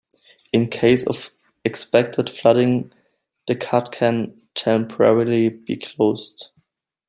In 0.51 0.67
case 0.67 1.05
of 1.05 1.29
expected 1.63 2.27
flooding 2.27 2.91
the 3.47 3.55
cut 3.55 3.91
can 3.91 4.35
temporarily 4.55 5.49
be 5.49 5.75
closed. 5.77 6.49